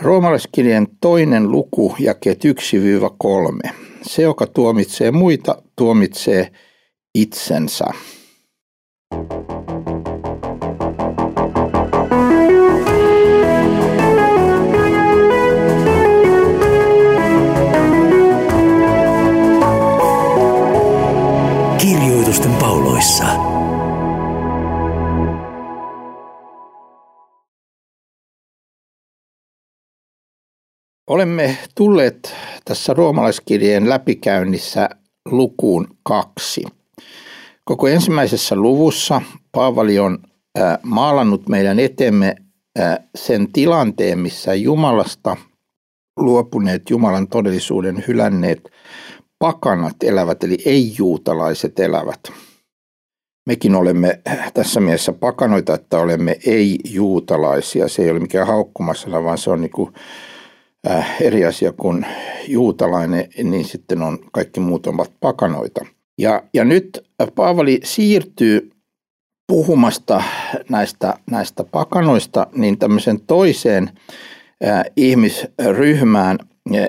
Roomalaiskirjan 0.00 0.86
toinen 1.00 1.50
luku, 1.50 1.94
jakeet 1.98 2.44
1-3. 3.64 3.70
Se, 4.02 4.22
joka 4.22 4.46
tuomitsee 4.46 5.10
muita, 5.10 5.62
tuomitsee 5.76 6.52
itsensä. 7.14 7.84
Olemme 31.10 31.58
tulleet 31.74 32.34
tässä 32.64 32.94
roomalaiskirjeen 32.94 33.88
läpikäynnissä 33.88 34.88
lukuun 35.30 35.88
kaksi. 36.02 36.62
Koko 37.64 37.88
ensimmäisessä 37.88 38.56
luvussa 38.56 39.22
Paavali 39.52 39.98
on 39.98 40.18
maalannut 40.82 41.48
meidän 41.48 41.78
etemme 41.78 42.36
sen 43.14 43.52
tilanteen, 43.52 44.18
missä 44.18 44.54
Jumalasta 44.54 45.36
luopuneet 46.16 46.90
Jumalan 46.90 47.28
todellisuuden 47.28 48.04
hylänneet 48.08 48.70
pakanat 49.38 49.96
elävät, 50.02 50.44
eli 50.44 50.58
ei-juutalaiset 50.64 51.78
elävät. 51.78 52.20
Mekin 53.46 53.74
olemme 53.74 54.20
tässä 54.54 54.80
mielessä 54.80 55.12
pakanoita, 55.12 55.74
että 55.74 55.98
olemme 55.98 56.36
ei-juutalaisia. 56.46 57.88
Se 57.88 58.02
ei 58.02 58.10
ole 58.10 58.20
mikään 58.20 58.46
haukkumasana, 58.46 59.24
vaan 59.24 59.38
se 59.38 59.50
on 59.50 59.60
niin 59.60 59.70
kuin 59.70 59.92
eri 61.20 61.44
asia 61.44 61.72
kuin 61.72 62.06
juutalainen, 62.48 63.28
niin 63.44 63.64
sitten 63.64 64.02
on 64.02 64.18
kaikki 64.32 64.60
muut 64.60 64.86
ovat 64.86 65.12
pakanoita. 65.20 65.86
Ja, 66.18 66.42
ja 66.54 66.64
nyt 66.64 67.10
Paavali 67.34 67.80
siirtyy 67.84 68.70
puhumasta 69.46 70.22
näistä, 70.68 71.14
näistä 71.30 71.64
pakanoista 71.64 72.46
niin 72.54 72.78
tämmöisen 72.78 73.20
toiseen 73.20 73.90
äh, 74.66 74.82
ihmisryhmään. 74.96 76.38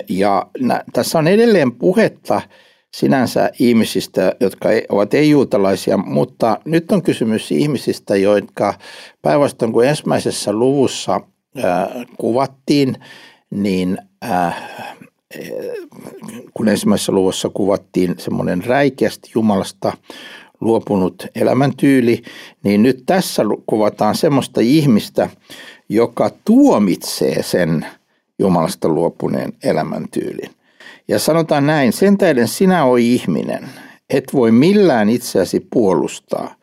Ja, 0.10 0.46
nä, 0.60 0.84
tässä 0.94 1.20
on 1.20 1.28
edelleen 1.28 1.72
puhetta 1.72 2.42
sinänsä 2.96 3.50
ihmisistä, 3.60 4.36
jotka 4.40 4.70
ovat 4.90 5.14
ei-juutalaisia, 5.14 5.98
mutta 5.98 6.60
nyt 6.66 6.92
on 6.92 7.02
kysymys 7.04 7.52
ihmisistä, 7.52 8.16
jotka 8.16 8.74
päinvastoin 9.22 9.72
kuin 9.72 9.90
ensimmäisessä 9.90 10.54
luvussa 10.54 11.22
äh, 11.64 11.88
kuvattiin, 12.18 12.96
niin 13.52 13.98
äh, 14.24 14.56
kun 16.54 16.68
ensimmäisessä 16.68 17.12
luvussa 17.12 17.50
kuvattiin 17.50 18.16
semmoinen 18.18 18.66
räikeästi 18.66 19.32
Jumalasta 19.36 19.94
luopunut 20.62 21.26
elämäntyyli, 21.36 22.22
niin 22.64 22.84
nyt 22.84 23.04
tässä 23.06 23.44
kuvataan 23.66 24.16
semmoista 24.16 24.62
ihmistä, 24.62 25.30
joka 25.90 26.32
tuomitsee 26.46 27.44
sen 27.44 27.86
Jumalasta 28.40 28.90
luopuneen 28.90 29.54
elämäntyylin. 29.64 30.50
Ja 31.08 31.20
sanotaan 31.20 31.68
näin, 31.68 31.94
sen 31.94 32.18
tähden 32.18 32.48
sinä 32.48 32.86
oi 32.86 33.14
ihminen, 33.14 33.70
et 34.10 34.34
voi 34.34 34.52
millään 34.52 35.10
itseäsi 35.10 35.68
puolustaa. 35.74 36.56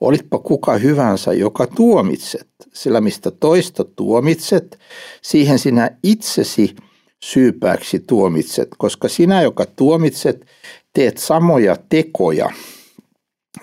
Olitpa 0.00 0.38
kuka 0.38 0.76
hyvänsä, 0.76 1.32
joka 1.32 1.66
tuomitset, 1.66 2.48
sillä 2.76 3.00
mistä 3.00 3.30
toista 3.30 3.84
tuomitset, 3.84 4.78
siihen 5.22 5.58
sinä 5.58 5.90
itsesi 6.02 6.76
syypääksi 7.22 7.98
tuomitset, 7.98 8.68
koska 8.78 9.08
sinä, 9.08 9.42
joka 9.42 9.66
tuomitset, 9.66 10.46
teet 10.92 11.18
samoja 11.18 11.76
tekoja. 11.88 12.50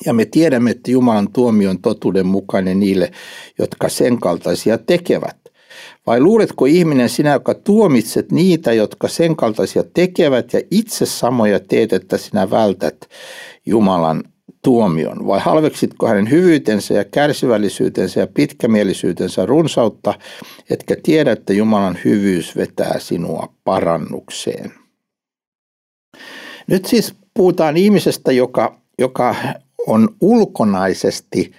Ja 0.05 0.14
me 0.14 0.25
tiedämme, 0.25 0.71
että 0.71 0.92
Jumalan 0.92 1.32
tuomio 1.33 1.70
on 1.70 1.82
totuuden 1.82 2.26
mukainen 2.26 2.80
niille, 2.80 3.11
jotka 3.60 3.89
sen 3.89 4.20
kaltaisia 4.20 4.77
tekevät. 4.77 5.38
Vai 6.08 6.20
luuletko 6.20 6.65
ihminen 6.65 7.09
sinä, 7.09 7.33
joka 7.33 7.54
tuomitset 7.54 8.32
niitä, 8.32 8.73
jotka 8.73 9.08
sen 9.08 9.36
kaltaisia 9.36 9.83
tekevät 9.93 10.54
ja 10.54 10.61
itse 10.71 11.05
samoja 11.05 11.59
teet, 11.59 11.93
että 11.93 12.17
sinä 12.17 12.49
vältät 12.49 13.09
Jumalan 13.65 14.23
tuomion? 14.64 15.28
Vai 15.28 15.40
halveksitko 15.40 16.08
hänen 16.08 16.30
hyvyytensä 16.30 16.94
ja 16.94 17.06
kärsivällisyytensä 17.06 18.20
ja 18.20 18.28
pitkämielisyytensä 18.28 19.46
runsautta, 19.46 20.14
etkä 20.70 20.96
tiedä, 21.04 21.32
että 21.32 21.54
Jumalan 21.54 21.98
hyvyys 22.06 22.56
vetää 22.56 23.00
sinua 23.00 23.54
parannukseen? 23.64 24.74
Nyt 26.68 26.86
siis 26.86 27.16
puhutaan 27.34 27.78
ihmisestä, 27.78 28.32
joka, 28.32 28.80
joka 29.00 29.36
on 29.88 30.10
ulkonaisesti 30.22 31.52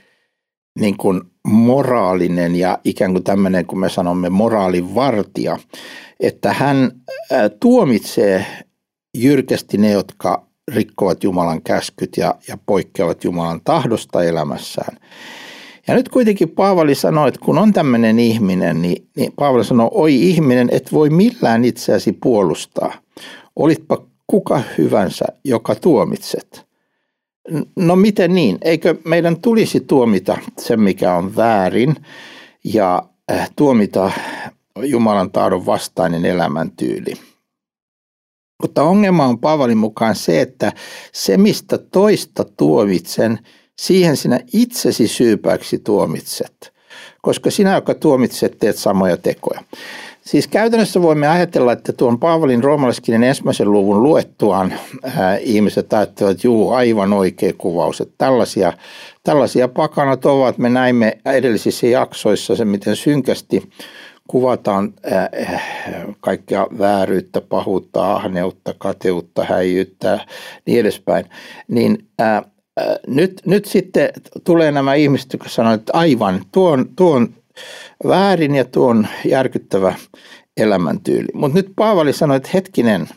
niin 0.81 0.97
kuin 0.97 1.21
moraalinen 1.47 2.57
ja 2.57 2.79
ikään 2.85 3.13
kuin 3.13 3.25
tämmöinen, 3.25 3.67
kun 3.67 3.81
me 3.81 3.89
sanomme 3.89 4.31
moraalivartija, 4.31 5.59
että 6.21 6.53
hän 6.53 6.93
tuomitsee 7.61 8.47
jyrkästi 9.15 9.79
ne, 9.79 9.91
jotka 9.91 10.47
rikkovat 10.75 11.25
Jumalan 11.25 11.63
käskyt 11.63 12.17
ja, 12.17 12.35
ja 12.49 12.59
poikkeavat 12.67 13.25
Jumalan 13.25 13.61
tahdosta 13.65 14.23
elämässään. 14.23 14.97
Ja 15.87 15.95
nyt 15.95 16.09
kuitenkin 16.09 16.49
Paavali 16.49 16.95
sanoi, 16.95 17.29
että 17.29 17.41
kun 17.45 17.59
on 17.59 17.73
tämmöinen 17.73 18.19
ihminen, 18.19 18.83
niin, 18.83 19.09
niin 19.17 19.33
Paavali 19.37 19.65
sanoi, 19.65 19.89
oi 19.93 20.15
ihminen, 20.15 20.69
et 20.73 20.93
voi 20.93 21.11
millään 21.11 21.65
itseäsi 21.65 22.13
puolustaa. 22.13 22.93
Olitpa 23.57 23.99
kuka 24.27 24.63
hyvänsä, 24.79 25.25
joka 25.45 25.75
tuomitset. 25.75 26.67
No 27.77 27.97
miten 27.97 28.35
niin? 28.35 28.59
Eikö 28.63 28.95
meidän 29.05 29.41
tulisi 29.41 29.81
tuomita 29.81 30.39
se, 30.59 30.77
mikä 30.77 31.15
on 31.15 31.37
väärin 31.37 31.97
ja 32.65 33.03
äh, 33.33 33.51
tuomita 33.57 34.11
Jumalan 34.83 35.31
tahdon 35.31 35.67
vastainen 35.67 36.25
elämäntyyli? 36.25 37.15
Mutta 38.65 38.83
ongelma 38.83 39.27
on 39.27 39.39
Paavalin 39.39 39.79
mukaan 39.79 40.15
se, 40.15 40.41
että 40.41 40.73
se 41.13 41.37
mistä 41.37 41.79
toista 41.79 42.45
tuomitsen, 42.57 43.39
siihen 43.79 44.17
sinä 44.17 44.41
itsesi 44.53 45.09
syypääksi 45.09 45.79
tuomitset. 45.79 46.73
Koska 47.23 47.51
sinä, 47.51 47.75
joka 47.75 47.95
tuomitset, 47.95 48.59
teet 48.59 48.77
samoja 48.77 49.17
tekoja. 49.17 49.61
Siis 50.21 50.49
käytännössä 50.49 51.03
voimme 51.03 51.29
ajatella, 51.29 51.73
että 51.73 51.93
tuon 51.93 52.19
Paavalin 52.19 52.65
roomalaiskirjan 52.65 53.25
ensimmäisen 53.25 53.73
luvun 53.73 54.03
luettuaan 54.03 54.75
ää, 55.03 55.37
ihmiset 55.37 55.93
ajattelevat, 55.93 56.37
että 56.37 56.47
juu, 56.47 56.71
aivan 56.71 57.13
oikea 57.13 57.53
kuvaus, 57.59 58.01
että 58.01 58.15
tällaisia, 58.19 58.73
tällaisia 59.25 59.69
pakanat 59.69 60.27
ovat. 60.27 60.59
Me 60.59 60.71
näimme 60.71 61.19
edellisissä 61.27 61.87
jaksoissa 61.87 62.57
se, 62.57 62.65
miten 62.65 62.97
synkästi 62.97 63.71
kuvataan 64.29 64.95
kaikkea 66.21 66.67
vääryyttä, 66.79 67.41
pahuutta, 67.41 68.13
ahneutta, 68.13 68.75
kateutta, 68.79 69.45
häijyyttä 69.45 70.27
niin 70.67 70.81
edespäin, 70.81 71.25
niin 71.69 72.09
nyt, 73.07 73.43
nyt 73.47 73.65
sitten 73.65 74.09
tulee 74.45 74.73
nämä 74.73 74.95
ihmiset, 74.95 75.33
jotka 75.33 75.49
sanovat, 75.49 75.81
että 75.81 75.93
aivan, 75.95 76.45
tuon, 76.53 76.89
tuon 76.97 77.35
väärin 78.07 78.55
ja 78.55 78.65
tuon 78.65 79.07
järkyttävä 79.25 79.95
elämäntyyli. 80.57 81.29
Mutta 81.35 81.59
nyt 81.59 81.73
Paavali 81.77 82.13
sanoi, 82.13 82.37
että 82.37 82.51
hetkinen, 82.55 83.09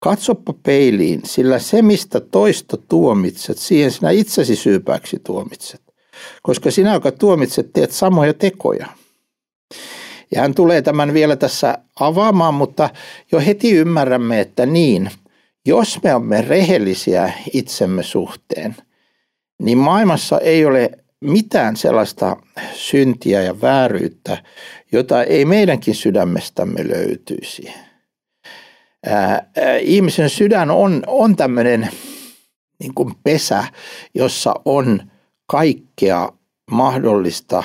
katsoppa 0.00 0.54
peiliin, 0.62 1.20
sillä 1.24 1.58
se 1.58 1.82
mistä 1.82 2.20
toista 2.20 2.76
tuomitset, 2.88 3.58
siihen 3.58 3.90
sinä 3.90 4.10
itsesi 4.10 4.56
syypääksi 4.56 5.20
tuomitset. 5.26 5.80
Koska 6.42 6.70
sinä, 6.70 6.94
joka 6.94 7.12
tuomitset, 7.12 7.72
teet 7.72 7.92
samoja 7.92 8.34
tekoja. 8.34 8.86
Ja 10.30 10.40
hän 10.40 10.54
tulee 10.54 10.82
tämän 10.82 11.14
vielä 11.14 11.36
tässä 11.36 11.78
avaamaan, 12.00 12.54
mutta 12.54 12.90
jo 13.32 13.40
heti 13.40 13.72
ymmärrämme, 13.72 14.40
että 14.40 14.66
niin, 14.66 15.10
jos 15.66 16.02
me 16.02 16.14
olemme 16.14 16.42
rehellisiä 16.42 17.32
itsemme 17.52 18.02
suhteen, 18.02 18.76
niin 19.62 19.78
maailmassa 19.78 20.38
ei 20.38 20.64
ole 20.64 20.90
mitään 21.20 21.76
sellaista 21.76 22.36
syntiä 22.74 23.42
ja 23.42 23.60
vääryyttä, 23.60 24.42
jota 24.92 25.22
ei 25.22 25.44
meidänkin 25.44 25.94
sydämestämme 25.94 26.88
löytyisi. 26.88 27.74
Ihmisen 29.80 30.30
sydän 30.30 30.70
on, 30.70 31.02
on 31.06 31.36
tämmöinen 31.36 31.88
niin 32.80 32.94
kuin 32.94 33.14
pesä, 33.24 33.64
jossa 34.14 34.54
on 34.64 35.02
kaikkea 35.46 36.28
mahdollista 36.70 37.62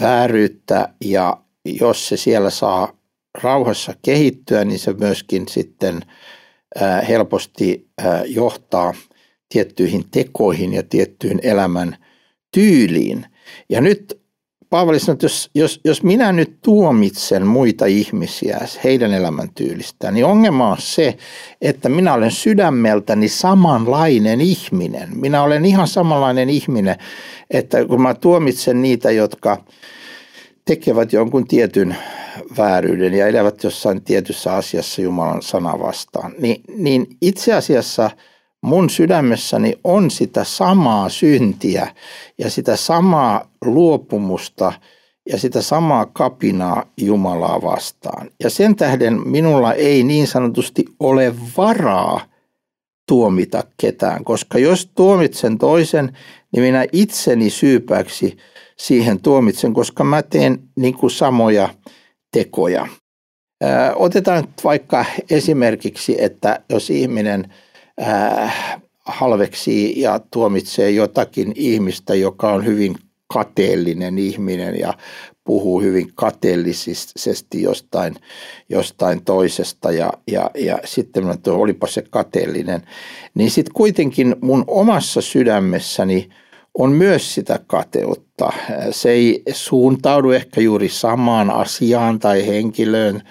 vääryyttä 0.00 0.88
ja 1.04 1.36
jos 1.64 2.08
se 2.08 2.16
siellä 2.16 2.50
saa 2.50 2.92
rauhassa 3.42 3.94
kehittyä, 4.02 4.64
niin 4.64 4.78
se 4.78 4.92
myöskin 4.92 5.48
sitten 5.48 6.00
helposti 7.08 7.88
johtaa 8.26 8.94
tiettyihin 9.48 10.04
tekoihin 10.10 10.72
ja 10.72 10.82
tiettyyn 10.82 11.40
elämän 11.42 11.96
tyyliin. 12.52 13.26
Ja 13.68 13.80
nyt 13.80 14.20
Paavali 14.70 15.00
sanoi, 15.00 15.14
että 15.14 15.24
jos, 15.24 15.50
jos, 15.54 15.80
jos 15.84 16.02
minä 16.02 16.32
nyt 16.32 16.58
tuomitsen 16.62 17.46
muita 17.46 17.86
ihmisiä 17.86 18.58
heidän 18.84 19.12
elämäntyylistään, 19.14 20.14
niin 20.14 20.24
ongelma 20.24 20.70
on 20.70 20.76
se, 20.80 21.16
että 21.60 21.88
minä 21.88 22.14
olen 22.14 22.30
sydämeltäni 22.30 23.28
samanlainen 23.28 24.40
ihminen. 24.40 25.08
Minä 25.16 25.42
olen 25.42 25.64
ihan 25.64 25.88
samanlainen 25.88 26.50
ihminen, 26.50 26.96
että 27.50 27.84
kun 27.84 28.02
mä 28.02 28.14
tuomitsen 28.14 28.82
niitä, 28.82 29.10
jotka 29.10 29.64
tekevät 30.70 31.12
jonkun 31.12 31.46
tietyn 31.46 31.96
vääryyden 32.56 33.14
ja 33.14 33.26
elävät 33.26 33.64
jossain 33.64 34.02
tietyssä 34.02 34.54
asiassa 34.54 35.02
Jumalan 35.02 35.42
sana 35.42 35.78
vastaan, 35.78 36.34
niin, 36.38 36.60
niin 36.76 37.06
itse 37.20 37.52
asiassa– 37.54 38.10
mun 38.62 38.90
sydämessäni 38.90 39.74
on 39.84 40.10
sitä 40.10 40.44
samaa 40.44 41.08
syntiä 41.08 41.94
ja 42.38 42.50
sitä 42.50 42.76
samaa 42.76 43.50
luopumusta 43.64 44.72
ja 45.28 45.38
sitä 45.38 45.62
samaa 45.62 46.06
kapinaa 46.06 46.86
Jumalaa 46.96 47.62
vastaan. 47.62 48.30
Ja 48.42 48.50
sen 48.50 48.76
tähden 48.76 49.28
minulla 49.28 49.74
ei 49.74 50.02
niin 50.02 50.26
sanotusti 50.26 50.84
ole 51.00 51.34
varaa 51.56 52.20
tuomita 53.08 53.64
ketään, 53.76 54.24
koska 54.24 54.58
jos 54.58 54.90
tuomitsen 54.94 55.58
toisen, 55.58 56.16
niin 56.52 56.62
minä 56.62 56.86
itseni 56.92 57.50
syypäksi 57.50 58.36
siihen 58.80 59.22
tuomitsen, 59.22 59.74
koska 59.74 60.04
mä 60.04 60.22
teen 60.22 60.58
niin 60.76 60.94
kuin 60.94 61.10
samoja 61.10 61.68
tekoja. 62.32 62.86
Otetaan 63.94 64.44
vaikka 64.64 65.04
esimerkiksi, 65.30 66.16
että 66.18 66.60
jos 66.70 66.90
ihminen– 66.90 67.46
äh, 68.02 68.80
halveksii 69.00 70.00
ja 70.00 70.20
tuomitsee 70.30 70.90
jotakin 70.90 71.52
ihmistä, 71.56 72.14
joka 72.14 72.52
on 72.52 72.64
hyvin 72.64 72.94
kateellinen 73.32 74.18
ihminen 74.18 74.78
ja 74.78 74.94
puhuu 75.44 75.80
hyvin 75.80 76.10
kateellisesti 76.14 77.62
jostain, 77.62 78.14
jostain 78.68 79.24
toisesta 79.24 79.92
ja, 79.92 80.12
ja, 80.30 80.50
ja 80.54 80.78
sitten 80.84 81.26
mä 81.26 81.36
tuo, 81.36 81.54
olipa 81.54 81.86
se 81.86 82.02
kateellinen, 82.10 82.82
niin 83.34 83.50
sitten 83.50 83.74
kuitenkin 83.74 84.36
mun 84.40 84.64
omassa 84.66 85.20
sydämessäni 85.20 86.28
on 86.78 86.92
myös 86.92 87.34
sitä 87.34 87.60
kateutta. 87.66 88.52
Se 88.90 89.10
ei 89.10 89.42
suuntaudu 89.52 90.30
ehkä 90.30 90.60
juuri 90.60 90.88
samaan 90.88 91.50
asiaan 91.50 92.18
tai 92.18 92.46
henkilöön, 92.46 93.22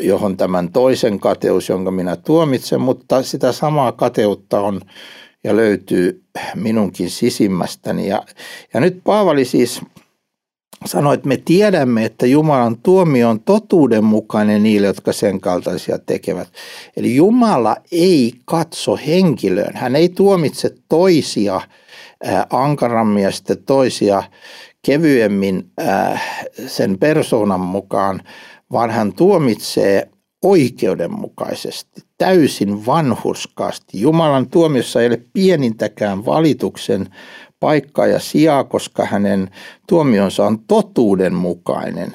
johon 0.00 0.36
tämän 0.36 0.72
toisen 0.72 1.20
kateus, 1.20 1.68
jonka 1.68 1.90
minä 1.90 2.16
tuomitsen, 2.16 2.80
mutta 2.80 3.22
sitä 3.22 3.52
samaa 3.52 3.92
kateutta 3.92 4.60
on 4.60 4.80
ja 5.44 5.56
löytyy 5.56 6.22
minunkin 6.54 7.10
sisimmästäni. 7.10 8.08
Ja, 8.08 8.22
ja 8.74 8.80
nyt 8.80 9.00
Paavali 9.04 9.44
siis 9.44 9.80
sanoi, 10.86 11.14
että 11.14 11.28
me 11.28 11.36
tiedämme, 11.36 12.04
että 12.04 12.26
Jumalan 12.26 12.76
tuomio 12.82 13.28
on 13.28 13.40
totuudenmukainen 13.40 14.62
niille, 14.62 14.86
jotka 14.86 15.12
sen 15.12 15.40
kaltaisia 15.40 15.98
tekevät. 15.98 16.48
Eli 16.96 17.14
Jumala 17.14 17.76
ei 17.92 18.32
katso 18.44 18.98
henkilöön. 19.06 19.76
Hän 19.76 19.96
ei 19.96 20.08
tuomitse 20.08 20.74
toisia 20.88 21.60
ankarammin 22.50 23.22
ja 23.22 23.30
sitten 23.30 23.64
toisia 23.66 24.22
kevyemmin 24.82 25.70
sen 26.66 26.98
persoonan 26.98 27.60
mukaan, 27.60 28.22
vaan 28.72 28.90
hän 28.90 29.12
tuomitsee 29.12 30.08
oikeudenmukaisesti, 30.42 32.02
täysin 32.18 32.86
vanhurskaasti. 32.86 34.00
Jumalan 34.00 34.50
tuomiossa 34.50 35.00
ei 35.00 35.06
ole 35.06 35.22
pienintäkään 35.32 36.26
valituksen 36.26 37.06
paikkaa 37.60 38.06
ja 38.06 38.18
sijaa, 38.18 38.64
koska 38.64 39.04
hänen 39.04 39.50
tuomionsa 39.88 40.46
on 40.46 40.58
totuudenmukainen. 40.58 42.12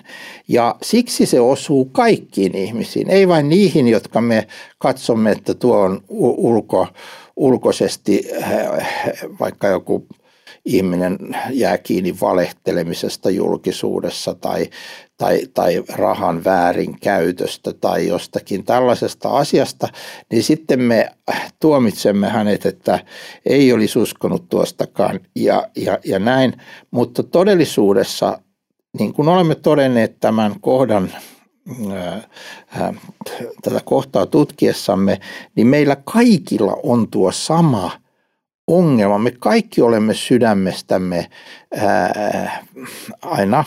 Ja 0.48 0.76
siksi 0.82 1.26
se 1.26 1.40
osuu 1.40 1.86
kaikkiin 1.86 2.56
ihmisiin, 2.56 3.10
ei 3.10 3.28
vain 3.28 3.50
niihin, 3.50 3.88
jotka 3.88 4.22
me 4.22 4.48
katsomme, 4.78 5.32
että 5.32 5.54
tuo 5.54 5.80
on 5.80 6.02
ulko, 6.38 6.88
ulkoisesti 7.40 8.24
vaikka 9.40 9.68
joku 9.68 10.08
ihminen 10.66 11.18
jää 11.52 11.78
kiinni 11.78 12.16
valehtelemisesta 12.22 13.30
julkisuudessa 13.30 14.34
tai, 14.34 14.70
tai, 15.18 15.42
tai 15.54 15.84
rahan 15.90 16.44
väärinkäytöstä 16.44 17.74
tai 17.74 18.08
jostakin 18.08 18.64
tällaisesta 18.66 19.30
asiasta, 19.30 19.88
niin 20.32 20.44
sitten 20.44 20.82
me 20.82 21.10
tuomitsemme 21.60 22.30
hänet, 22.30 22.66
että 22.66 23.00
ei 23.46 23.74
olisi 23.74 24.00
uskonut 24.00 24.50
tuostakaan 24.50 25.20
ja, 25.36 25.70
ja, 25.76 26.00
ja 26.06 26.20
näin. 26.20 26.54
Mutta 26.92 27.24
todellisuudessa, 27.24 28.40
niin 29.00 29.14
kuin 29.14 29.28
olemme 29.30 29.56
todenneet 29.56 30.20
tämän 30.20 30.56
kohdan 30.62 31.12
tätä 33.62 33.80
kohtaa 33.86 34.26
tutkiessamme, 34.26 35.20
niin 35.56 35.68
meillä 35.68 35.96
kaikilla 35.96 36.78
on 36.84 37.08
tuo 37.12 37.32
sama 37.32 37.92
ongelma. 38.68 39.18
Me 39.18 39.32
kaikki 39.40 39.82
olemme 39.82 40.14
sydämestämme 40.14 41.30
ää, 41.78 42.66
aina 43.22 43.64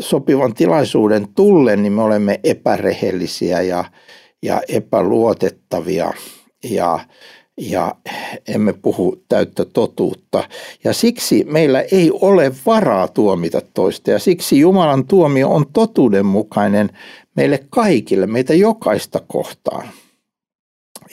sopivan 0.00 0.54
tilaisuuden 0.54 1.28
tullen, 1.34 1.82
niin 1.82 1.92
me 1.92 2.02
olemme 2.02 2.40
epärehellisiä 2.44 3.62
ja, 3.62 3.84
ja 4.42 4.60
epäluotettavia 4.68 6.12
ja, 6.64 6.98
ja 7.58 7.94
emme 8.48 8.72
puhu 8.72 9.22
täyttä 9.28 9.64
totuutta. 9.64 10.48
Ja 10.84 10.92
siksi 10.92 11.44
meillä 11.44 11.80
ei 11.80 12.10
ole 12.20 12.52
varaa 12.66 13.08
tuomita 13.08 13.60
toista 13.74 14.10
ja 14.10 14.18
siksi 14.18 14.58
Jumalan 14.58 15.06
tuomio 15.06 15.50
on 15.50 15.66
totuudenmukainen 15.72 16.90
meille 17.36 17.64
kaikille, 17.70 18.26
meitä 18.26 18.54
jokaista 18.54 19.20
kohtaan. 19.26 19.88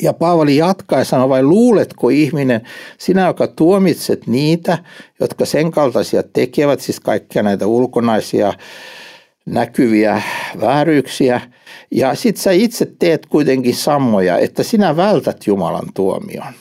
Ja 0.01 0.13
Paavali 0.13 0.57
jatkaa 0.57 1.00
ja 1.00 1.06
sanoo, 1.06 1.30
vai 1.30 1.44
luuletko 1.44 2.10
ihminen, 2.10 2.62
sinä 2.98 3.28
joka 3.28 3.48
tuomitset 3.48 4.28
niitä, 4.28 4.78
jotka 5.19 5.45
sen 5.45 5.72
kaltaisia 5.72 6.24
tekevät, 6.24 6.80
siis 6.80 7.00
kaikkia 7.00 7.44
näitä 7.44 7.68
ulkonaisia 7.68 8.54
näkyviä 9.45 10.22
vääryyksiä, 10.62 11.42
ja 11.92 12.16
sit 12.16 12.38
sä 12.38 12.51
itse 12.51 12.92
teet 13.00 13.25
kuitenkin 13.25 13.75
samoja, 13.75 14.38
että 14.38 14.63
sinä 14.63 14.95
vältät 14.98 15.48
Jumalan 15.48 15.88
tuomion. 15.94 16.54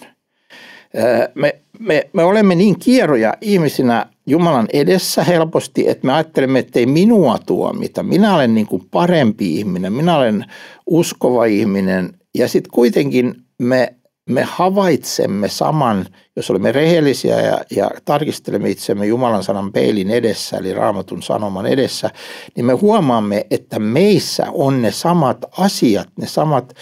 Me, 1.35 1.55
me, 1.79 2.11
me 2.13 2.25
olemme 2.25 2.55
niin 2.55 2.79
kierroja 2.79 3.35
ihmisinä 3.41 4.07
Jumalan 4.27 4.69
edessä 4.73 5.25
helposti, 5.25 5.89
että 5.89 6.07
me 6.07 6.13
ajattelemme, 6.13 6.59
että 6.59 6.79
ei 6.79 6.87
minua 6.87 7.39
tuomita. 7.47 8.03
Minä 8.03 8.35
olen 8.35 8.55
niin 8.55 8.67
kuin 8.67 8.83
parempi 8.91 9.57
ihminen, 9.57 9.93
minä 9.93 10.17
olen 10.17 10.45
uskova 10.87 11.45
ihminen, 11.45 12.13
ja 12.35 12.49
sitten 12.49 12.71
kuitenkin 12.73 13.35
me, 13.59 13.95
me 14.27 14.43
havaitsemme 14.43 15.49
saman, 15.49 16.07
jos 16.37 16.51
olemme 16.51 16.73
rehellisiä 16.73 17.41
ja, 17.41 17.61
ja 17.71 17.91
tarkistelemme 18.05 18.71
itsemme 18.71 19.07
Jumalan 19.07 19.43
sanan 19.43 19.73
peilin 19.73 20.11
edessä, 20.11 20.57
eli 20.57 20.75
raamatun 20.75 21.23
sanoman 21.23 21.67
edessä, 21.67 22.11
niin 22.57 22.67
me 22.67 22.73
huomaamme, 22.73 23.47
että 23.51 23.79
meissä 23.79 24.47
on 24.53 24.83
ne 24.83 24.91
samat 24.91 25.45
asiat, 25.59 26.09
ne 26.21 26.27
samat 26.27 26.75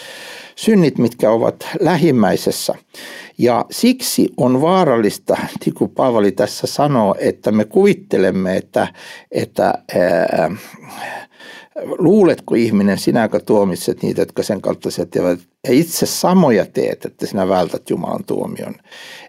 synnit, 0.57 0.99
mitkä 0.99 1.31
ovat 1.31 1.69
lähimmäisessä. 1.81 2.75
Ja 3.39 3.65
siksi 3.71 4.33
on 4.37 4.61
vaarallista, 4.61 5.37
niin 5.65 5.75
kuin 5.75 5.91
Paavali 5.91 6.33
tässä 6.33 6.67
sanoo, 6.67 7.15
että 7.19 7.53
me 7.53 7.65
kuvittelemme, 7.65 8.57
että, 8.57 8.89
että 9.31 9.65
ää, 9.65 10.51
luuletko 11.99 12.55
ihminen, 12.55 12.99
sinä 12.99 13.23
joka 13.23 13.41
tuomitset 13.41 14.03
niitä, 14.03 14.23
jotka 14.23 14.43
sen 14.43 14.61
kaltaisia 14.61 15.07
tekevät, 15.07 15.41
ja 15.69 15.73
itse 15.73 16.07
samoja 16.07 16.67
teet, 16.67 17.05
että 17.05 17.27
sinä 17.27 17.49
vältät 17.49 17.91
Jumalan 17.91 18.25
tuomion. 18.25 18.75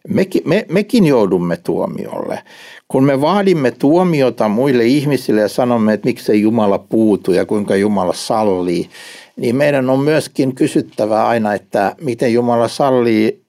Mekin, 0.08 0.42
me, 0.46 0.66
mekin 0.70 1.06
joudumme 1.06 1.58
tuomiolle. 1.58 2.40
Kun 2.88 3.04
me 3.04 3.22
vaadimme 3.22 3.72
tuomiota 3.72 4.48
muille 4.50 4.86
ihmisille 4.86 5.42
ja 5.42 5.48
sanomme, 5.48 5.94
että 5.94 6.08
miksei 6.08 6.42
Jumala 6.42 6.80
puutu 6.80 7.32
ja 7.32 7.46
kuinka 7.46 7.76
Jumala 7.76 8.14
sallii, 8.14 8.90
niin 9.36 9.56
meidän 9.56 9.90
on 9.90 10.00
myöskin 10.00 10.56
kysyttävä 10.56 11.28
aina, 11.28 11.54
että 11.54 11.96
miten 12.02 12.34
Jumala 12.34 12.68
sallii 12.68 13.46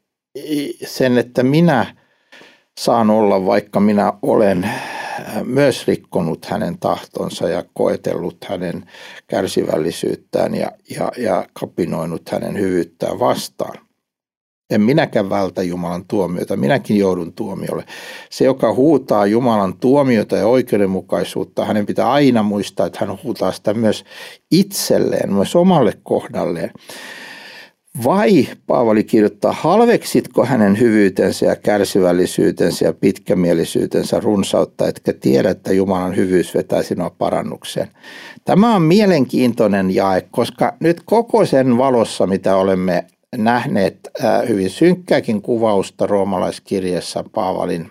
sen, 0.87 1.19
että 1.19 1.43
minä 1.43 1.95
saan 2.81 3.11
olla, 3.11 3.47
vaikka 3.47 3.81
minä 3.81 4.13
olen 4.23 4.71
myös 5.45 5.87
rikkonut 5.87 6.45
hänen 6.45 6.79
tahtonsa 6.79 7.49
ja 7.49 7.65
koetellut 7.75 8.45
hänen 8.45 8.91
kärsivällisyyttään 9.27 10.55
ja, 10.55 10.71
ja, 10.97 11.13
ja 11.19 11.47
kapinoinut 11.61 12.29
hänen 12.29 12.59
hyvyyttään 12.59 13.19
vastaan. 13.19 13.79
En 14.71 14.81
minäkään 14.81 15.31
vältä 15.31 15.63
Jumalan 15.63 16.05
tuomiota, 16.09 16.57
minäkin 16.57 16.99
joudun 16.99 17.33
tuomiolle. 17.33 17.85
Se, 18.31 18.45
joka 18.45 18.75
huutaa 18.75 19.27
Jumalan 19.27 19.79
tuomiota 19.79 20.37
ja 20.37 20.47
oikeudenmukaisuutta, 20.47 21.65
hänen 21.65 21.87
pitää 21.87 22.13
aina 22.13 22.43
muistaa, 22.43 22.87
että 22.87 22.99
hän 23.07 23.19
huutaa 23.23 23.53
sitä 23.53 23.75
myös 23.75 24.05
itselleen, 24.51 25.33
myös 25.33 25.57
omalle 25.57 25.93
kohdalleen. 26.03 26.71
Vai, 28.05 28.49
Paavali 28.67 29.05
kirjoittaa, 29.05 29.53
halveksitko 29.53 30.45
hänen 30.45 30.81
hyvyytensä 30.81 31.47
ja 31.47 31.57
kärsivällisyytensä 31.57 32.85
ja 32.85 32.93
pitkämielisyytensä 32.93 34.21
runsautta, 34.21 34.89
etkä 34.89 35.13
tiedä, 35.13 35.51
että 35.51 35.73
Jumalan 35.73 36.17
hyvyys 36.17 36.55
vetää 36.55 36.83
sinua 36.83 37.11
parannukseen. 37.11 37.89
Tämä 38.45 38.75
on 38.77 38.83
mielenkiintoinen 38.83 39.95
jae, 39.95 40.21
koska 40.31 40.77
nyt 40.81 41.03
koko 41.05 41.47
sen 41.47 41.79
valossa, 41.79 42.27
mitä 42.27 42.57
olemme 42.57 43.07
nähneet 43.37 43.99
äh, 44.25 44.49
hyvin 44.49 44.71
synkkääkin 44.71 45.43
kuvausta 45.43 46.07
roomalaiskirjassa 46.07 47.25
Paavalin 47.35 47.91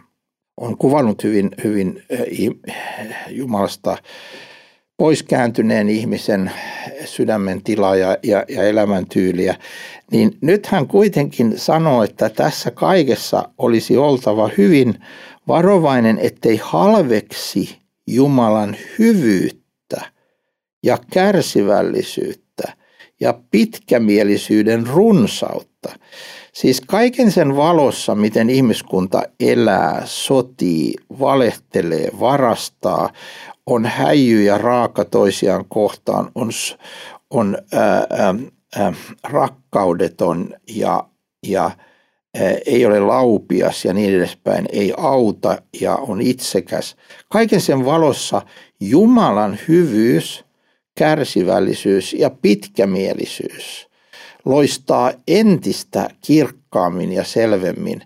on 0.57 0.77
kuvannut 0.77 1.24
hyvin, 1.24 1.51
hyvin 1.63 2.03
äh, 2.13 2.75
Jumalasta 3.29 3.97
poiskääntyneen 4.97 5.89
ihmisen 5.89 6.51
sydämen 7.05 7.63
tilaa 7.63 7.95
ja, 7.95 8.17
ja, 8.23 8.45
ja 8.49 8.63
elämäntyyliä, 8.63 9.55
niin 10.11 10.37
nyt 10.41 10.65
hän 10.65 10.87
kuitenkin 10.87 11.59
sanoo, 11.59 12.03
että 12.03 12.29
tässä 12.29 12.71
kaikessa 12.71 13.49
olisi 13.57 13.97
oltava 13.97 14.49
hyvin 14.57 14.95
varovainen, 15.47 16.19
ettei 16.21 16.59
halveksi 16.63 17.77
Jumalan 18.07 18.77
hyvyyttä 18.99 20.01
ja 20.83 20.97
kärsivällisyyttä 21.11 22.73
ja 23.19 23.39
pitkämielisyyden 23.51 24.87
runsautta. 24.87 25.89
Siis 26.53 26.81
kaiken 26.81 27.31
sen 27.31 27.55
valossa, 27.55 28.15
miten 28.15 28.49
ihmiskunta 28.49 29.23
elää, 29.39 30.01
sotii, 30.05 30.93
valehtelee, 31.19 32.09
varastaa, 32.19 33.09
on 33.65 33.86
häijy 33.86 34.43
ja 34.43 34.57
raaka 34.57 35.05
toisiaan 35.05 35.65
kohtaan, 35.67 36.31
on, 36.36 36.50
on 37.29 37.57
ää, 37.74 38.05
ää, 38.75 38.93
rakkaudeton 39.24 40.53
ja, 40.69 41.10
ja 41.48 41.63
ää, 41.63 42.53
ei 42.65 42.86
ole 42.86 43.00
laupias 43.00 43.86
ja 43.86 43.93
niin 43.93 44.15
edespäin, 44.15 44.65
ei 44.72 44.93
auta 44.98 45.62
ja 45.81 45.95
on 45.95 46.22
itsekäs. 46.22 46.95
Kaiken 47.29 47.62
sen 47.62 47.86
valossa 47.86 48.41
Jumalan 48.79 49.60
hyvyys, 49.67 50.45
kärsivällisyys 50.98 52.13
ja 52.13 52.29
pitkämielisyys 52.29 53.89
loistaa 54.45 55.12
entistä 55.27 56.10
kirkkaammin 56.22 57.12
ja 57.12 57.24
selvemmin, 57.24 58.01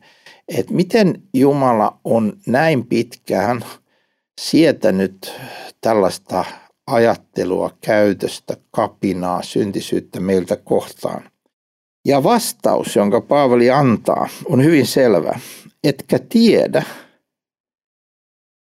että 0.48 0.74
miten 0.74 1.24
Jumala 1.34 2.00
on 2.04 2.34
näin 2.46 2.86
pitkään– 2.86 3.66
sietänyt 4.40 5.34
tällaista 5.82 6.46
ajattelua, 6.88 7.78
käytöstä, 7.82 8.58
kapinaa, 8.72 9.42
syntisyyttä 9.42 10.20
meiltä 10.20 10.56
kohtaan. 10.56 11.24
Ja 12.06 12.24
vastaus, 12.24 12.96
jonka 12.96 13.22
Paavali 13.22 13.70
antaa, 13.72 14.30
on 14.46 14.64
hyvin 14.64 14.88
selvä. 14.88 15.40
Etkä 15.84 16.20
tiedä, 16.20 16.84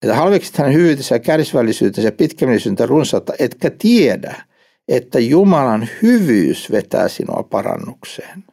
että 0.01 0.15
halveksit 0.15 0.57
hänen 0.57 0.73
hyvyytensä 0.73 1.15
ja 1.15 1.19
kärsivällisyytensä 1.19 2.07
ja 2.07 2.11
pitkämielisyytensä 2.11 2.85
runsautta, 2.85 3.33
etkä 3.39 3.69
tiedä, 3.69 4.43
että 4.87 5.19
Jumalan 5.19 5.89
hyvyys 6.01 6.71
vetää 6.71 7.07
sinua 7.07 7.43
parannukseen. 7.49 8.43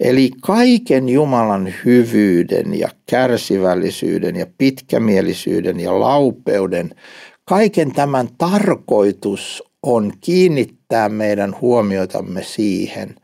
Eli 0.00 0.30
kaiken 0.40 1.08
Jumalan 1.08 1.74
hyvyyden 1.84 2.78
ja 2.78 2.88
kärsivällisyyden 3.10 4.36
ja 4.36 4.46
pitkämielisyyden 4.58 5.80
ja 5.80 6.00
laupeuden, 6.00 6.90
kaiken 7.44 7.92
tämän 7.92 8.28
tarkoitus 8.38 9.62
on 9.82 10.12
kiinnittää 10.20 11.08
meidän 11.08 11.56
huomiotamme 11.60 12.42
siihen, 12.42 13.14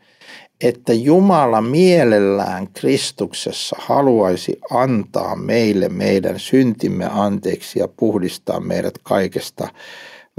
että 0.61 0.93
Jumala 0.93 1.61
mielellään 1.61 2.69
Kristuksessa 2.73 3.77
haluaisi 3.79 4.59
antaa 4.71 5.37
meille 5.37 5.89
meidän 5.89 6.41
syntimme 6.41 7.09
anteeksi 7.11 7.79
ja 7.79 7.89
puhdistaa 7.89 8.61
meidät 8.61 8.95
kaikesta 9.03 9.69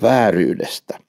vääryydestä. 0.02 1.00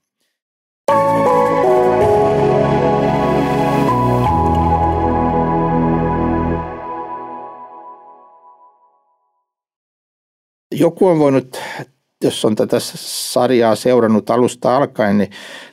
Joku 10.75 11.07
on 11.07 11.19
voinut, 11.19 11.61
jos 12.25 12.45
on 12.45 12.57
tätä 12.57 12.77
sarjaa 12.95 13.75
seurannut 13.75 14.31
alusta 14.31 14.77
alkaen, 14.77 15.19
niin 15.19 15.31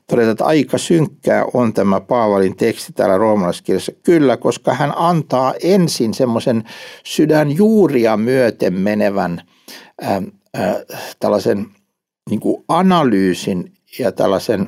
todeta, 0.09 0.31
että 0.31 0.45
aika 0.45 0.77
synkkää 0.77 1.45
on 1.53 1.73
tämä 1.73 2.01
Paavalin 2.01 2.55
teksti 2.55 2.93
täällä 2.93 3.17
roomalaiskirjassa. 3.17 3.91
Kyllä, 4.03 4.37
koska 4.37 4.73
hän 4.73 4.93
antaa 4.95 5.53
ensin 5.63 6.13
semmoisen 6.13 6.63
sydän 7.03 7.57
juuria 7.57 8.17
myöten 8.17 8.73
menevän 8.73 9.41
ää, 10.01 10.21
ää, 10.53 10.75
tällaisen 11.19 11.65
niin 12.29 12.39
kuin 12.39 12.63
analyysin 12.67 13.73
ja 13.99 14.11
tällaisen 14.11 14.67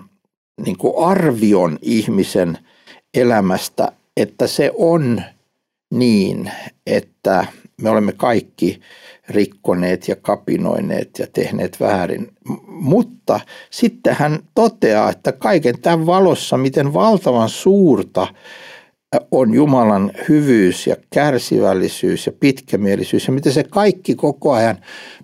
niin 0.66 0.78
kuin 0.78 0.94
arvion 1.06 1.80
ihmisen 1.82 2.58
elämästä, 3.14 3.92
että 4.18 4.48
se 4.48 4.72
on 4.78 5.22
niin, 5.94 6.52
että 6.88 7.46
me 7.82 7.90
olemme 7.90 8.12
kaikki 8.12 8.82
rikkoneet 9.30 10.08
ja 10.08 10.16
kapinoineet 10.16 11.20
ja 11.20 11.28
tehneet 11.34 11.80
väärin. 11.80 12.28
Mutta 12.68 13.40
sitten 13.70 14.16
hän 14.16 14.40
toteaa, 14.56 15.10
että 15.10 15.32
kaiken 15.32 15.82
tämän 15.82 16.06
valossa, 16.06 16.58
miten 16.58 16.94
valtavan 16.94 17.50
suurta 17.50 18.28
on 19.32 19.54
Jumalan 19.54 20.12
hyvyys 20.30 20.88
ja 20.88 20.96
kärsivällisyys 21.10 22.26
ja 22.26 22.32
pitkämielisyys 22.40 23.28
ja 23.28 23.34
miten 23.34 23.54
se 23.54 23.64
kaikki 23.64 24.16
koko 24.16 24.52
ajan 24.52 24.78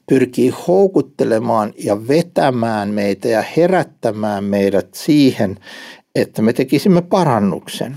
pyrkii 0.10 0.54
houkuttelemaan 0.68 1.74
ja 1.78 2.08
vetämään 2.08 2.90
meitä 2.90 3.28
ja 3.28 3.44
herättämään 3.58 4.44
meidät 4.44 4.88
siihen, 4.94 5.58
että 6.16 6.42
me 6.42 6.54
tekisimme 6.54 7.02
parannuksen. 7.02 7.96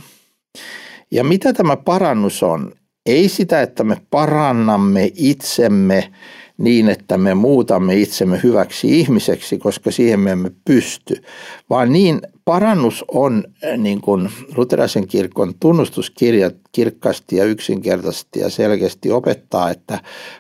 Ja 1.11 1.25
mitä 1.25 1.53
tämä 1.53 1.77
parannus 1.77 2.43
on? 2.43 2.73
Ei 3.07 3.29
sitä, 3.29 3.63
että 3.63 3.85
me 3.85 3.97
parannamme 4.11 5.11
itsemme 5.15 6.13
niin, 6.59 6.89
että 6.89 7.19
me 7.19 7.35
muutamme 7.35 7.97
itsemme 7.97 8.41
hyväksi 8.43 9.01
ihmiseksi, 9.01 9.59
koska 9.59 9.91
siihen 9.91 10.21
me 10.21 10.31
emme 10.31 10.51
pysty, 10.65 11.23
vaan 11.71 11.93
niin 11.93 12.21
parannus 12.45 13.05
on 13.09 13.45
eh, 13.63 13.79
niin 13.79 14.01
kuin 14.01 14.29
luterilaisen 14.57 15.07
kirkon 15.07 15.55
tunnustuskirjat 15.61 16.55
kirkkaasti 16.73 17.37
ja 17.37 17.45
yksinkertaisesti 17.45 18.41
ja 18.41 18.51
selkeästi 18.51 19.11
opettaa, 19.11 19.71
että 19.71 19.99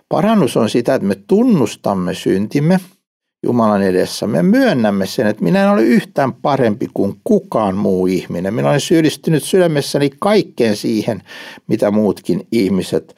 parannus 0.08 0.56
on 0.56 0.70
sitä, 0.70 0.94
että 0.94 1.08
me 1.08 1.16
tunnustamme 1.26 2.14
syntimme– 2.14 2.80
Jumalan 3.42 3.82
edessä. 3.82 4.26
Me 4.26 4.42
myönnämme 4.42 5.06
sen, 5.06 5.26
että 5.26 5.44
minä 5.44 5.62
en 5.62 5.70
ole 5.70 5.82
yhtään 5.82 6.32
parempi 6.32 6.88
kuin 6.94 7.20
kukaan 7.24 7.76
muu 7.76 8.06
ihminen. 8.06 8.54
Minä 8.54 8.68
olen 8.68 8.80
syyllistynyt 8.80 9.44
sydämessäni 9.44 10.10
kaikkeen 10.20 10.76
siihen, 10.76 11.22
mitä 11.66 11.90
muutkin 11.90 12.46
ihmiset 12.52 13.16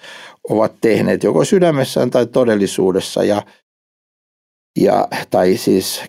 ovat 0.48 0.72
tehneet, 0.80 1.22
joko 1.22 1.44
sydämessään 1.44 2.10
tai 2.10 2.26
todellisuudessa 2.26 3.24
ja, 3.24 3.42
ja, 4.80 5.08
tai 5.30 5.56
siis 5.56 6.02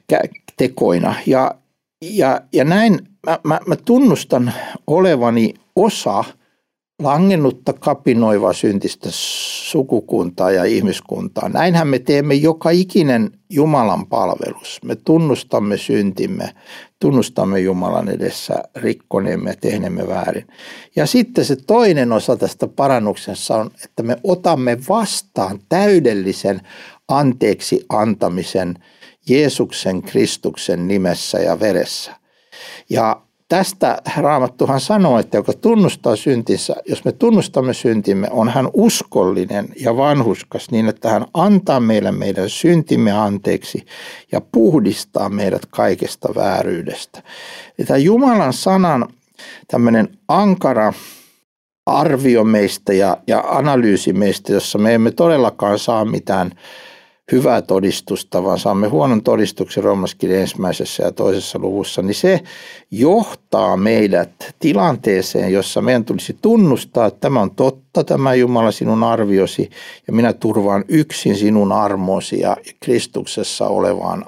tekoina. 0.57 1.15
Ja, 1.25 1.55
ja, 2.01 2.41
ja 2.53 2.63
näin 2.63 2.99
mä, 3.25 3.39
mä, 3.43 3.59
mä 3.67 3.75
tunnustan 3.75 4.53
olevani 4.87 5.53
osa– 5.75 6.23
langennutta 6.99 7.73
kapinoivaa 7.73 8.53
syntistä 8.53 9.09
sukukuntaa 9.11 10.51
ja 10.51 10.63
ihmiskuntaa. 10.63 11.49
Näinhän 11.49 11.87
me 11.87 11.99
teemme 11.99 12.33
joka 12.33 12.69
ikinen 12.69 13.31
Jumalan 13.49 14.07
palvelus. 14.07 14.79
Me 14.83 14.95
tunnustamme 14.95 15.77
syntimme, 15.77 16.49
tunnustamme 16.99 17.59
Jumalan 17.59 18.09
edessä 18.09 18.63
rikkoneemme 18.75 19.49
ja 19.49 19.55
tehneemme 19.61 20.07
väärin. 20.07 20.47
Ja 20.95 21.05
sitten 21.05 21.45
se 21.45 21.55
toinen 21.55 22.11
osa 22.11 22.37
tästä 22.37 22.67
parannuksessa 22.67 23.55
on, 23.55 23.71
että 23.85 24.03
me 24.03 24.17
otamme 24.23 24.77
vastaan 24.89 25.59
täydellisen 25.69 26.61
anteeksi 27.07 27.85
antamisen 27.89 28.75
Jeesuksen 29.29 30.01
Kristuksen 30.01 30.87
nimessä 30.87 31.39
ja 31.39 31.59
veressä. 31.59 32.15
Ja 32.89 33.21
tästä 33.49 33.97
Raamattuhan 34.17 34.79
sanoo, 34.79 35.19
että 35.19 35.37
joka 35.37 35.53
tunnustaa 35.53 36.15
syntinsä, 36.15 36.75
jos 36.85 37.05
me 37.05 37.11
tunnustamme 37.11 37.73
syntimme, 37.73 38.27
on 38.31 38.49
hän 38.49 38.69
uskollinen 38.73 39.69
ja 39.81 39.97
vanhuskas 39.97 40.71
niin, 40.71 40.87
että 40.87 41.09
hän 41.09 41.25
antaa 41.33 41.79
meille 41.79 42.11
meidän 42.11 42.49
syntimme 42.49 43.11
anteeksi 43.11 43.85
ja 44.31 44.41
puhdistaa 44.41 45.29
meidät 45.29 45.65
kaikesta 45.69 46.29
vääryydestä. 46.35 47.23
Ja 47.77 47.85
tämä 47.85 47.97
Jumalan 47.97 48.53
sanan 48.53 49.07
tämmöinen 49.67 50.17
ankara 50.27 50.93
arvio 51.85 52.43
meistä 52.43 52.93
ja, 52.93 53.17
ja 53.27 53.43
analyysi 53.47 54.13
meistä, 54.13 54.53
jossa 54.53 54.77
me 54.77 54.93
emme 54.93 55.11
todellakaan 55.11 55.79
saa 55.79 56.05
mitään 56.05 56.51
hyvää 57.31 57.61
todistusta, 57.61 58.43
vaan 58.43 58.59
saamme 58.59 58.87
huonon 58.87 59.23
todistuksen 59.23 59.83
Roomaskirjan 59.83 60.41
ensimmäisessä 60.41 61.03
ja 61.03 61.11
toisessa 61.11 61.59
luvussa, 61.59 62.01
niin 62.01 62.15
se 62.15 62.39
johtaa 62.91 63.77
meidät 63.77 64.55
tilanteeseen, 64.59 65.53
jossa 65.53 65.81
meidän 65.81 66.05
tulisi 66.05 66.37
tunnustaa, 66.41 67.05
että 67.05 67.19
tämä 67.19 67.41
on 67.41 67.55
totta, 67.55 68.03
tämä 68.03 68.33
Jumala 68.33 68.71
sinun 68.71 69.03
arviosi, 69.03 69.69
ja 70.07 70.13
minä 70.13 70.33
turvaan 70.33 70.85
yksin 70.87 71.35
sinun 71.35 71.71
armosi 71.71 72.39
ja 72.39 72.57
Kristuksessa 72.79 73.67
olevaan 73.67 74.25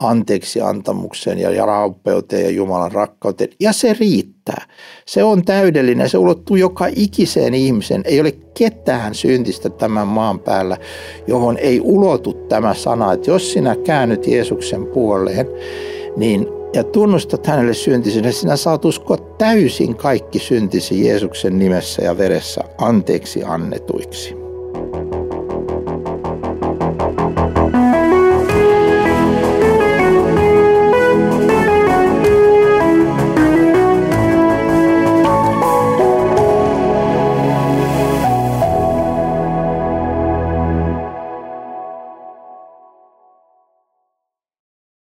anteeksi 0.00 0.60
antamukseen 0.60 1.38
ja 1.38 1.66
rauppeuteen 1.66 2.44
ja 2.44 2.50
Jumalan 2.50 2.92
rakkauteen. 2.92 3.50
Ja 3.60 3.72
se 3.72 3.96
riittää. 4.00 4.66
Se 5.06 5.22
on 5.22 5.44
täydellinen. 5.44 6.08
Se 6.08 6.18
ulottuu 6.18 6.56
joka 6.56 6.86
ikiseen 6.96 7.54
ihmisen. 7.54 8.02
Ei 8.04 8.20
ole 8.20 8.32
ketään 8.58 9.14
syntistä 9.14 9.70
tämän 9.70 10.06
maan 10.06 10.40
päällä, 10.40 10.76
johon 11.26 11.58
ei 11.58 11.80
ulotu 11.80 12.32
tämä 12.32 12.74
sana, 12.74 13.12
että 13.12 13.30
jos 13.30 13.52
sinä 13.52 13.76
käännyt 13.76 14.26
Jeesuksen 14.26 14.86
puoleen, 14.86 15.46
niin 16.16 16.46
ja 16.74 16.84
tunnustat 16.84 17.46
hänelle 17.46 17.72
niin 18.12 18.32
sinä 18.32 18.56
saat 18.56 18.84
uskoa 18.84 19.16
täysin 19.16 19.96
kaikki 19.96 20.38
syntisi 20.38 21.06
Jeesuksen 21.06 21.58
nimessä 21.58 22.02
ja 22.02 22.18
veressä 22.18 22.60
anteeksi 22.78 23.44
annetuiksi. 23.44 24.39